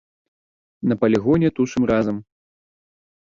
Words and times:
На 0.91 0.97
палігоне 1.03 1.49
тушым 1.59 1.83
разам. 1.93 2.17